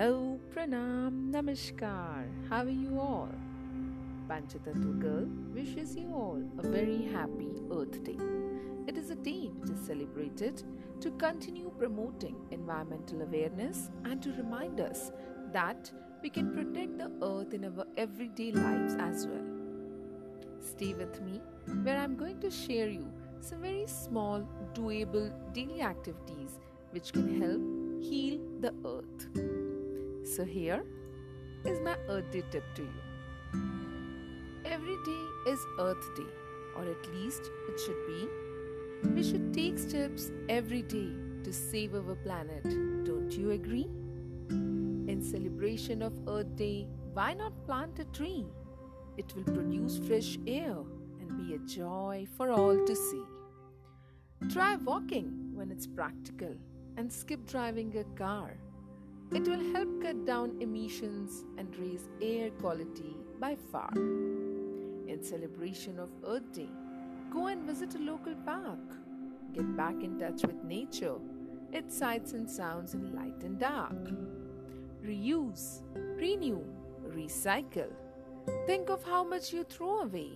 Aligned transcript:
Hello, 0.00 0.40
Pranam, 0.50 1.30
Namaskar. 1.30 2.24
How 2.48 2.60
are 2.62 2.70
you 2.70 2.98
all? 2.98 3.28
Panchatattva 4.30 4.98
Girl 4.98 5.26
wishes 5.52 5.94
you 5.94 6.06
all 6.14 6.42
a 6.56 6.66
very 6.66 7.02
happy 7.12 7.50
Earth 7.70 8.02
Day. 8.02 8.16
It 8.86 8.96
is 8.96 9.10
a 9.10 9.14
day 9.16 9.50
which 9.58 9.68
is 9.68 9.86
celebrated 9.86 10.62
to 11.02 11.10
continue 11.24 11.70
promoting 11.76 12.34
environmental 12.50 13.20
awareness 13.20 13.90
and 14.04 14.22
to 14.22 14.32
remind 14.32 14.80
us 14.80 15.12
that 15.52 15.92
we 16.22 16.30
can 16.30 16.50
protect 16.54 16.96
the 16.96 17.12
earth 17.20 17.52
in 17.52 17.66
our 17.66 17.84
everyday 17.98 18.52
lives 18.52 18.94
as 18.98 19.26
well. 19.26 19.44
Stay 20.60 20.94
with 20.94 21.20
me 21.20 21.42
where 21.82 21.98
I'm 21.98 22.16
going 22.16 22.40
to 22.40 22.50
share 22.50 22.88
you 22.88 23.06
some 23.42 23.60
very 23.60 23.86
small, 23.86 24.48
doable 24.72 25.30
daily 25.52 25.82
activities 25.82 26.58
which 26.92 27.12
can 27.12 27.38
help 27.38 28.02
heal 28.02 28.40
the 28.60 28.72
earth. 28.86 29.49
So, 30.30 30.44
here 30.44 30.84
is 31.64 31.80
my 31.80 31.96
Earth 32.08 32.30
Day 32.30 32.44
tip 32.52 32.62
to 32.76 32.82
you. 32.82 33.60
Every 34.64 34.96
day 35.04 35.50
is 35.50 35.58
Earth 35.80 36.06
Day, 36.14 36.30
or 36.76 36.84
at 36.84 37.14
least 37.14 37.50
it 37.68 37.80
should 37.80 38.06
be. 38.06 38.28
We 39.08 39.24
should 39.24 39.52
take 39.52 39.76
steps 39.76 40.30
every 40.48 40.82
day 40.82 41.08
to 41.42 41.52
save 41.52 41.96
our 41.96 42.14
planet. 42.14 42.62
Don't 43.04 43.32
you 43.32 43.50
agree? 43.50 43.88
In 44.50 45.20
celebration 45.20 46.00
of 46.00 46.12
Earth 46.28 46.54
Day, 46.54 46.86
why 47.12 47.34
not 47.34 47.66
plant 47.66 47.98
a 47.98 48.04
tree? 48.04 48.46
It 49.16 49.34
will 49.34 49.52
produce 49.52 49.98
fresh 49.98 50.38
air 50.46 50.76
and 51.18 51.36
be 51.38 51.54
a 51.54 51.58
joy 51.58 52.28
for 52.36 52.52
all 52.52 52.86
to 52.86 52.94
see. 52.94 53.24
Try 54.48 54.76
walking 54.76 55.50
when 55.54 55.72
it's 55.72 55.88
practical 55.88 56.54
and 56.96 57.12
skip 57.12 57.44
driving 57.46 57.96
a 57.98 58.04
car. 58.16 58.56
It 59.32 59.46
will 59.46 59.72
help 59.72 60.02
cut 60.02 60.24
down 60.26 60.56
emissions 60.60 61.44
and 61.56 61.76
raise 61.76 62.08
air 62.20 62.50
quality 62.50 63.16
by 63.38 63.56
far. 63.70 63.92
In 63.94 65.20
celebration 65.22 66.00
of 66.00 66.10
Earth 66.26 66.52
Day, 66.52 66.68
go 67.32 67.46
and 67.46 67.62
visit 67.62 67.94
a 67.94 67.98
local 67.98 68.34
park. 68.44 68.80
Get 69.52 69.76
back 69.76 70.02
in 70.02 70.18
touch 70.18 70.42
with 70.42 70.64
nature, 70.64 71.14
its 71.72 71.96
sights 71.96 72.32
and 72.32 72.50
sounds 72.50 72.94
in 72.94 73.14
light 73.14 73.40
and 73.44 73.56
dark. 73.56 74.10
Reuse, 75.04 75.82
renew, 76.16 76.64
recycle. 77.10 77.92
Think 78.66 78.90
of 78.90 79.04
how 79.04 79.22
much 79.22 79.52
you 79.52 79.62
throw 79.62 80.00
away. 80.00 80.32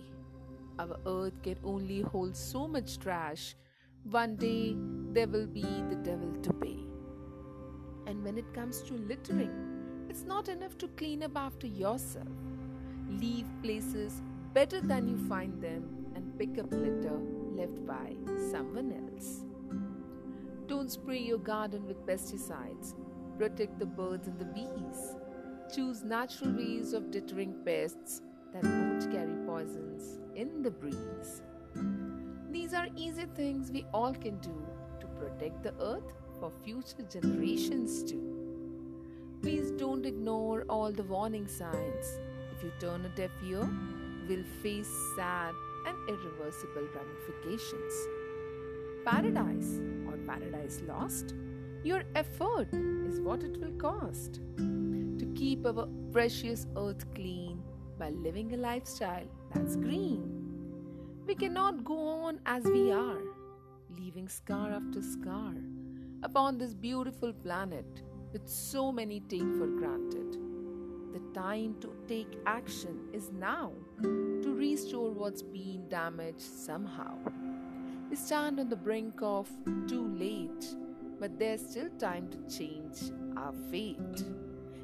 Our 0.79 0.97
earth 1.05 1.41
can 1.43 1.57
only 1.65 1.99
hold 2.01 2.37
so 2.37 2.65
much 2.65 2.97
trash. 2.99 3.55
One 4.03 4.37
day 4.37 4.77
there 5.11 5.27
will 5.27 5.47
be 5.47 5.63
the 5.89 5.99
devil 6.01 6.31
to 6.43 6.53
pay. 6.53 6.94
And 8.05 8.23
when 8.23 8.37
it 8.37 8.53
comes 8.53 8.81
to 8.83 8.93
littering, 8.93 9.51
it's 10.09 10.23
not 10.23 10.47
enough 10.47 10.77
to 10.79 10.87
clean 10.89 11.23
up 11.23 11.35
after 11.35 11.67
yourself. 11.67 12.27
Leave 13.09 13.47
places 13.61 14.21
better 14.53 14.79
than 14.79 15.07
you 15.07 15.17
find 15.27 15.61
them 15.61 16.05
and 16.15 16.37
pick 16.39 16.57
up 16.57 16.71
litter 16.71 17.19
left 17.55 17.85
by 17.85 18.15
someone 18.51 18.93
else. 18.93 19.43
Don't 20.67 20.91
spray 20.91 21.19
your 21.19 21.37
garden 21.37 21.85
with 21.85 22.05
pesticides. 22.05 22.93
Protect 23.37 23.77
the 23.79 23.85
birds 23.85 24.27
and 24.27 24.39
the 24.39 24.45
bees. 24.45 25.15
Choose 25.73 26.03
natural 26.03 26.53
ways 26.53 26.93
of 26.93 27.11
deterring 27.11 27.55
pests 27.65 28.21
that 28.53 28.63
won't 28.63 29.11
carry 29.11 29.35
poisons 29.45 30.19
in 30.35 30.61
the 30.63 30.71
breeze. 30.71 31.41
These 32.49 32.73
are 32.73 32.87
easy 32.95 33.25
things 33.35 33.71
we 33.71 33.85
all 33.93 34.13
can 34.13 34.37
do 34.37 34.65
to 35.01 35.07
protect 35.19 35.63
the 35.63 35.73
earth 35.81 36.13
for 36.39 36.51
future 36.63 37.03
generations 37.09 38.03
too. 38.03 38.35
Please 39.41 39.71
don't 39.71 40.05
ignore 40.05 40.65
all 40.69 40.91
the 40.91 41.03
warning 41.03 41.47
signs. 41.47 42.19
If 42.55 42.63
you 42.63 42.71
turn 42.79 43.05
a 43.05 43.09
deaf 43.09 43.31
ear, 43.45 43.69
we'll 44.27 44.43
face 44.63 44.89
sad 45.15 45.53
and 45.85 45.95
irreversible 46.09 46.87
ramifications. 46.95 47.93
Paradise 49.05 49.79
or 50.07 50.17
paradise 50.25 50.81
lost? 50.87 51.35
Your 51.83 52.03
effort 52.15 52.73
is 52.73 53.19
what 53.21 53.43
it 53.43 53.59
will 53.59 53.73
cost. 53.73 54.41
To 54.57 55.25
keep 55.35 55.65
our 55.65 55.87
precious 56.11 56.65
earth 56.75 57.05
clean 57.13 57.61
by 57.99 58.09
living 58.09 58.53
a 58.53 58.57
lifestyle 58.57 59.27
that's 59.53 59.75
green. 59.75 60.31
We 61.27 61.35
cannot 61.35 61.83
go 61.85 61.97
on 61.97 62.39
as 62.45 62.63
we 62.63 62.91
are, 62.91 63.21
leaving 63.97 64.27
scar 64.27 64.71
after 64.71 65.01
scar 65.01 65.53
upon 66.25 66.57
this 66.57 66.73
beautiful 66.73 67.31
planet 67.31 67.85
with 68.33 68.49
so 68.49 68.91
many 68.91 69.19
taken 69.19 69.59
for 69.59 69.67
granted. 69.67 70.39
The 71.13 71.39
time 71.39 71.75
to 71.81 71.93
take 72.07 72.39
action 72.47 72.99
is 73.13 73.31
now 73.31 73.71
to 74.01 74.55
restore 74.57 75.11
what's 75.11 75.43
been 75.43 75.87
damaged 75.87 76.41
somehow. 76.41 77.15
We 78.09 78.15
stand 78.15 78.59
on 78.59 78.69
the 78.69 78.75
brink 78.75 79.21
of 79.21 79.47
too 79.87 80.07
late, 80.17 80.75
but 81.19 81.37
there's 81.37 81.61
still 81.61 81.89
time 81.99 82.27
to 82.29 82.57
change 82.57 83.11
our 83.37 83.53
fate. 83.69 84.25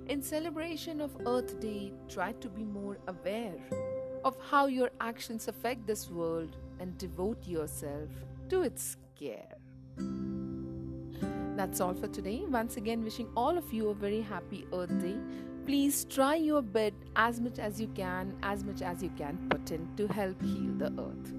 In 0.10 0.22
celebration 0.22 1.02
of 1.02 1.18
Earth 1.26 1.60
Day, 1.60 1.92
try 2.08 2.34
to 2.34 2.50
be 2.50 2.64
more 2.64 3.00
aware 3.08 3.58
of 4.24 4.38
how 4.52 4.68
your 4.68 4.92
actions 5.00 5.48
affect 5.48 5.88
this 5.88 6.08
world 6.08 6.56
and 6.80 6.96
devote 7.00 7.48
yourself 7.48 8.10
to 8.50 8.62
its 8.62 8.98
care. 9.20 9.56
That's 11.56 11.80
all 11.82 11.94
for 11.94 12.08
today. 12.08 12.44
Once 12.48 12.78
again, 12.78 13.04
wishing 13.04 13.28
all 13.36 13.58
of 13.58 13.74
you 13.74 13.90
a 13.90 13.94
very 13.94 14.22
happy 14.22 14.66
Earth 14.74 14.98
Day. 15.00 15.18
Please 15.66 16.06
try 16.06 16.36
your 16.36 16.62
bit 16.62 16.94
as 17.16 17.42
much 17.42 17.60
as 17.60 17.80
you 17.80 17.88
can, 17.90 18.36
as 18.42 18.64
much 18.64 18.82
as 18.82 19.04
you 19.04 19.12
can 19.18 19.38
put 19.50 19.70
in 19.72 19.88
to 19.98 20.08
help 20.08 20.42
heal 20.42 20.74
the 20.78 20.94
earth. 21.00 21.34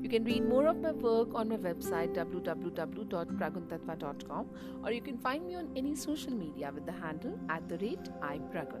You 0.00 0.08
can 0.08 0.24
read 0.24 0.48
more 0.48 0.66
of 0.66 0.78
my 0.78 0.92
work 0.92 1.34
on 1.34 1.50
my 1.50 1.58
website 1.58 2.14
www.praguntatva.com 2.14 4.46
or 4.82 4.92
you 4.92 5.02
can 5.02 5.18
find 5.18 5.46
me 5.46 5.56
on 5.56 5.68
any 5.76 5.94
social 5.94 6.32
media 6.32 6.72
with 6.74 6.86
the 6.86 6.92
handle 6.92 7.38
at 7.50 7.68
the 7.68 7.76
rate 7.78 8.08
iPragun. 8.22 8.80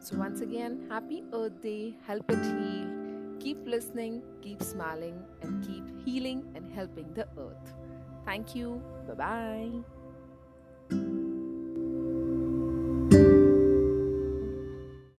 So 0.00 0.16
once 0.16 0.40
again, 0.40 0.86
happy 0.90 1.22
Earth 1.32 1.60
Day, 1.60 1.94
help 2.06 2.28
it 2.28 2.42
heal. 2.42 2.88
Keep 3.38 3.64
listening, 3.66 4.22
keep 4.42 4.60
smiling, 4.62 5.22
and 5.42 5.64
keep 5.64 5.84
healing 6.04 6.44
and 6.54 6.72
helping 6.72 7.14
the 7.14 7.28
earth. 7.38 7.79
Thank 8.30 8.54
you. 8.54 8.80
Bye 9.08 9.14
bye. 9.14 9.99